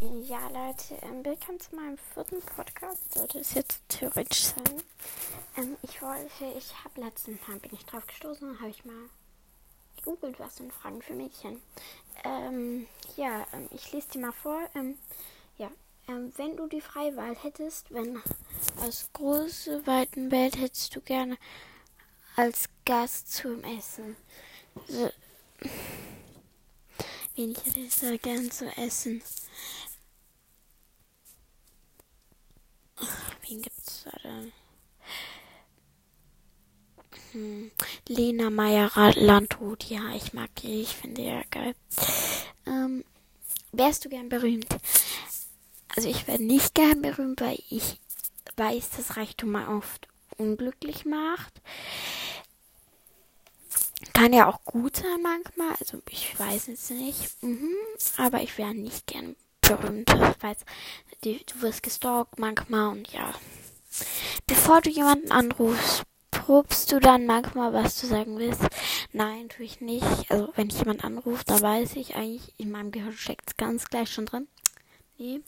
[0.00, 3.12] Ja, Leute, ähm, willkommen zu meinem vierten Podcast.
[3.12, 4.82] Sollte es jetzt theoretisch sein.
[5.56, 9.10] Ähm, ich wollte, ich habe letzten Mal bin ich drauf gestoßen, habe ich mal
[9.96, 11.60] gegoogelt, was sind Fragen für Mädchen.
[12.22, 14.60] Ähm, ja, ähm, ich lese dir mal vor.
[14.76, 14.96] Ähm,
[15.56, 15.68] ja,
[16.06, 18.22] ähm, wenn du die freie Wahl hättest, wenn
[18.80, 21.36] aus große weiten Welt hättest du gerne
[22.36, 24.16] als Gast zum Essen.
[24.86, 25.10] So,
[27.34, 29.22] wen ich hätte da gern zu essen?
[33.48, 34.52] Wen gibt's da denn?
[37.32, 37.70] Hm.
[38.06, 41.74] Lena Meyer Landrut, ja, ich mag die, ich finde die ja geil.
[42.66, 43.04] Ähm,
[43.72, 44.68] wärst du gern berühmt?
[45.96, 47.98] Also ich wäre nicht gern berühmt, weil ich
[48.56, 51.60] weiß, dass Reichtum mal oft unglücklich macht.
[54.12, 57.42] Kann ja auch gut sein manchmal, also ich weiß es nicht.
[57.42, 57.74] Mhm.
[58.16, 59.36] Aber ich wäre nicht gern
[59.68, 60.56] berühmt, weil
[61.22, 63.32] du wirst gestalkt manchmal und ja.
[64.46, 68.62] Bevor du jemanden anrufst, probst du dann manchmal, was du sagen willst?
[69.12, 70.30] Nein, tue ich nicht.
[70.30, 73.86] Also wenn ich jemanden anrufe, da weiß ich eigentlich, in meinem Gehirn steckt es ganz
[73.86, 74.48] gleich schon drin.
[75.20, 75.40] Nee.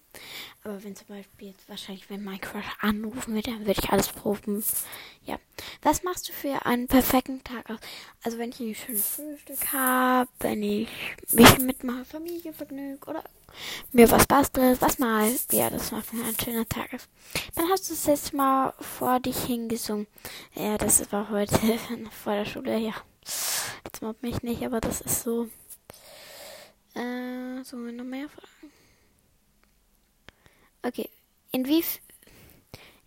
[0.65, 4.65] Aber wenn zum Beispiel jetzt wahrscheinlich, wenn Crush anrufen würde, dann würde ich alles proben.
[5.25, 5.39] Ja.
[5.83, 7.79] Was machst du für einen perfekten Tag aus?
[8.25, 10.89] Also wenn ich ein schönes Frühstück habe, wenn ich
[11.31, 13.23] mich mit meiner Familie vergnüge oder
[13.93, 15.31] mir was bastel, was mal.
[15.53, 16.91] Ja, das war ein schöner Tag.
[17.55, 20.09] Dann hast du das letzte Mal vor dich hingesungen.
[20.57, 21.57] Ja, das war heute
[22.25, 22.95] vor der Schule, ja.
[23.85, 25.49] Jetzt mobbt mich nicht, aber das ist so.
[26.95, 28.80] Äh, so noch mehr Fragen.
[30.83, 31.09] Okay.
[31.53, 31.85] In wie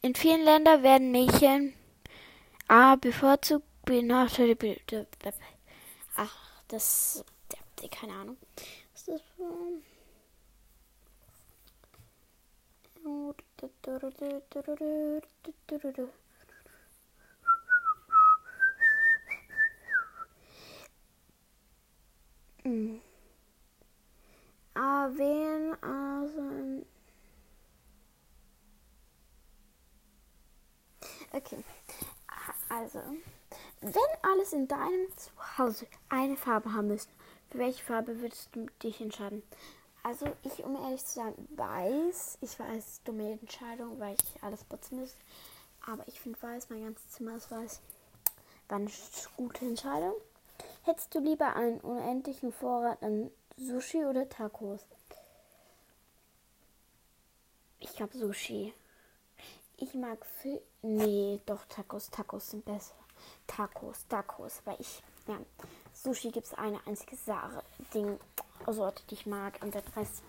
[0.01, 1.73] in vielen Ländern werden Mädchen
[2.67, 4.93] A bevorzugt benachteiligt.
[6.15, 7.23] Ach, das
[7.89, 8.37] keine Ahnung.
[8.93, 9.43] Was ist das für
[22.65, 23.01] Mm.
[24.73, 26.85] Erwähnen also.
[31.33, 31.63] Okay.
[32.69, 32.99] Also,
[33.81, 37.11] wenn alles in deinem Zuhause eine Farbe haben müsste,
[37.49, 39.43] für welche Farbe würdest du dich entscheiden?
[40.03, 44.99] Also ich, um ehrlich zu sein, weiß, ich weiß, dumme Entscheidung, weil ich alles putzen
[44.99, 45.17] müsste.
[45.87, 47.79] Aber ich finde weiß, mein ganzes Zimmer ist weiß.
[48.67, 48.91] War eine
[49.37, 50.13] gute Entscheidung.
[50.83, 54.81] Hättest du lieber einen unendlichen Vorrat an Sushi oder Tacos?
[57.79, 58.73] Ich glaube Sushi.
[59.77, 60.61] Ich mag viel.
[60.81, 62.09] Nee, doch Tacos.
[62.09, 62.95] Tacos sind besser.
[63.47, 64.61] Tacos, Tacos.
[64.65, 65.01] Weil ich.
[65.27, 65.37] Ja.
[65.93, 67.63] Sushi gibt es eine einzige Sache.
[67.93, 68.19] Ding.
[68.67, 69.61] Sorte, die ich mag.
[69.61, 70.23] Und der Rest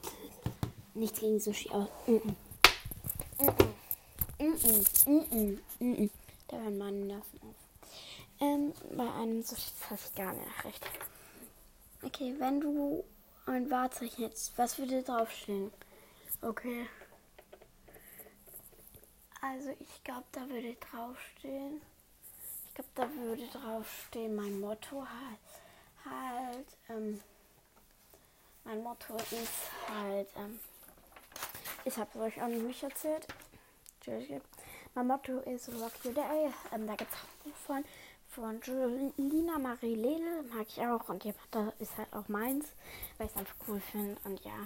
[0.95, 1.71] nichts gegen Sushi.
[1.71, 2.35] Aber, mm -mm.
[5.07, 6.11] Mm -mm.
[6.49, 7.91] Da hören meine Nerven auf.
[8.41, 10.85] Ähm, bei einem Sushi fasse ich gar nicht recht.
[12.03, 13.05] Okay, wenn du
[13.47, 15.71] ein Wahrzeichen hättest, was würde draufstehen?
[16.43, 16.87] Okay.
[19.47, 21.83] Also ich glaube, da würde draufstehen.
[22.67, 25.39] Ich glaube, da würde draufstehen mein Motto halt.
[26.07, 27.21] Halt, ähm,
[28.65, 30.59] mein Motto ist halt, ähm,
[31.85, 33.27] ich habe es euch auch nicht erzählt.
[34.95, 36.51] Mein Motto ist Rock Your Day.
[36.73, 37.85] Ähm, da gibt es auch von,
[38.29, 40.43] von Julina Marie Lele.
[40.55, 41.07] Mag ich auch.
[41.11, 42.67] Und ja, das ist halt auch meins,
[43.19, 44.17] weil ich es einfach cool finde.
[44.25, 44.57] Und ja.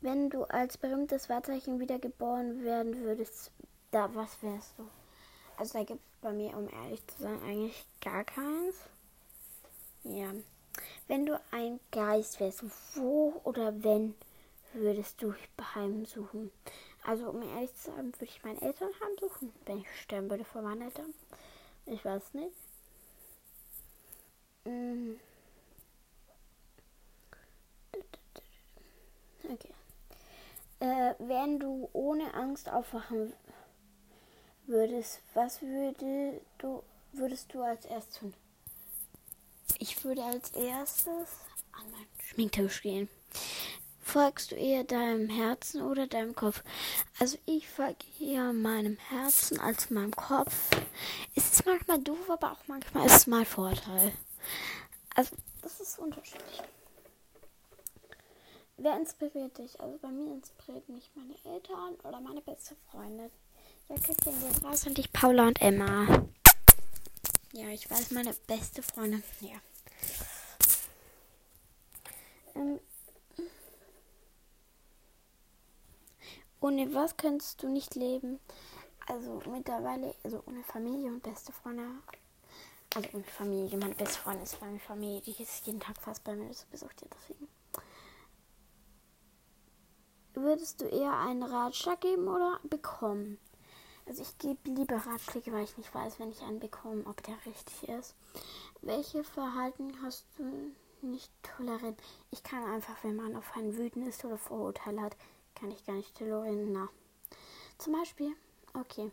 [0.00, 3.50] Wenn du als berühmtes Wahrzeichen wiedergeboren werden würdest,
[3.90, 4.88] da was wärst du?
[5.56, 8.76] Also da gibt es bei mir, um ehrlich zu sein, eigentlich gar keins.
[10.04, 10.32] Ja.
[11.08, 12.64] Wenn du ein Geist wärst,
[12.94, 14.14] wo oder wenn
[14.72, 15.34] würdest du
[15.74, 16.52] heimsuchen?
[17.02, 20.62] Also, um ehrlich zu sein, würde ich meine Eltern heimsuchen, wenn ich sterben würde vor
[20.62, 21.14] meinen Eltern.
[21.86, 22.54] Ich weiß nicht.
[24.64, 25.14] Mm.
[29.50, 29.74] Okay.
[31.08, 33.32] Äh, wenn du ohne Angst aufwachen
[34.66, 36.82] würdest, was würde du,
[37.12, 38.34] würdest du als erstes tun?
[39.78, 41.28] Ich würde als erstes
[41.72, 43.08] an meinen Schminktisch gehen.
[44.02, 46.62] Folgst du eher deinem Herzen oder deinem Kopf?
[47.18, 50.70] Also ich folge eher meinem Herzen als meinem Kopf.
[51.34, 54.12] Es ist manchmal doof, aber auch manchmal ist es mal Vorteil.
[55.14, 56.62] Also das ist unterschiedlich.
[58.80, 59.80] Wer inspiriert dich?
[59.80, 63.28] Also bei mir inspiriert mich meine Eltern oder meine beste Freundin.
[63.88, 66.28] Ja, Christian geht raus und ich Paula und Emma.
[67.52, 69.24] Ja, ich weiß, meine beste Freundin.
[69.40, 69.56] Ja.
[72.54, 72.78] Ähm.
[76.60, 78.38] Ohne was könntest du nicht leben?
[79.08, 81.82] Also mittlerweile, also ohne Familie und beste Freunde.
[82.94, 83.76] Also ohne Familie.
[83.76, 85.20] Meine beste Freundin ist meine Familie.
[85.22, 86.92] Die ist jeden Tag fast bei mir also zu Besuch.
[86.92, 87.48] Deswegen.
[90.42, 93.38] Würdest du eher einen Ratschlag geben oder bekommen?
[94.06, 97.34] Also ich gebe lieber Ratschläge, weil ich nicht weiß, wenn ich einen bekomme, ob der
[97.44, 98.14] richtig ist.
[98.80, 101.96] Welche Verhalten hast du nicht tolerieren?
[102.30, 105.16] Ich kann einfach, wenn man auf einen wütend ist oder Vorurteile hat,
[105.56, 106.72] kann ich gar nicht tolerieren.
[106.72, 106.88] Na.
[107.78, 108.32] Zum Beispiel,
[108.74, 109.10] okay.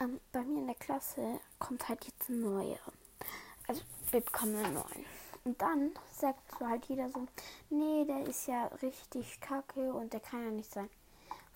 [0.00, 2.78] Ähm, bei mir in der Klasse kommt halt jetzt ein neuer.
[3.68, 5.04] Also wir bekommen einen neuen.
[5.44, 7.26] Und dann sagt so halt jeder so,
[7.68, 10.88] nee, der ist ja richtig kacke und der kann ja nicht sein.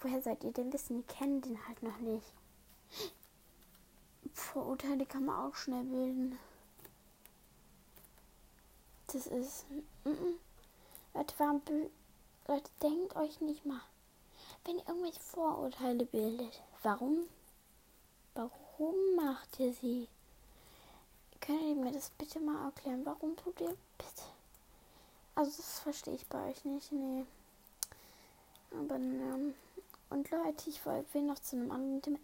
[0.00, 0.98] Woher seid ihr denn wissen?
[0.98, 2.34] Die kennen den halt noch nicht.
[4.34, 6.38] Vorurteile kann man auch schnell bilden.
[9.06, 9.64] Das ist.
[10.04, 10.34] Mm -mm.
[11.14, 11.62] Leute, warum.
[12.46, 13.80] Leute, denkt euch nicht mal.
[14.64, 17.26] Wenn ihr irgendwelche Vorurteile bildet, warum?
[18.34, 20.08] Warum macht ihr sie?
[21.48, 23.06] Könnt ihr mir das bitte mal erklären?
[23.06, 24.22] Warum tut ihr bitte?
[25.34, 26.92] Also, das verstehe ich bei euch nicht.
[26.92, 27.24] Nee.
[28.70, 29.54] Aber, ähm,
[30.10, 32.18] und Leute, ich will noch zu einem anderen Thema.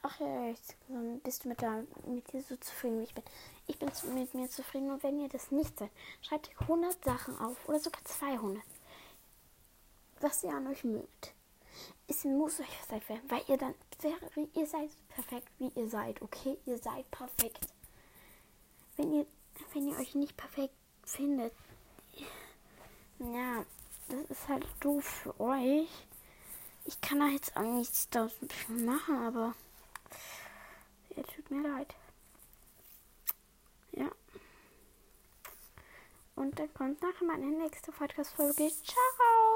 [0.00, 0.76] Ach ja, jetzt
[1.24, 3.24] bist du mit, der, mit dir so zufrieden, wie ich bin.
[3.66, 5.90] Ich bin mit mir zufrieden und wenn ihr das nicht seid,
[6.22, 8.62] schreibt 100 Sachen auf oder sogar 200,
[10.20, 11.34] was ihr an euch mögt.
[12.06, 13.74] Es muss euch was werden, weil ihr dann,
[14.54, 16.56] ihr seid perfekt, wie ihr seid, okay?
[16.64, 17.68] Ihr seid perfekt.
[18.98, 19.26] Wenn ihr,
[19.72, 20.74] wenn ihr euch nicht perfekt
[21.04, 21.52] findet,
[23.20, 23.64] ja,
[24.08, 25.88] das ist halt doof für euch.
[26.84, 28.32] Ich kann da jetzt auch nichts daraus
[28.66, 29.54] machen, aber
[31.14, 31.94] ja, tut mir leid.
[33.92, 34.10] Ja.
[36.34, 38.68] Und dann kommt nachher meine nächste Podcast-Folge.
[38.82, 39.47] Ciao.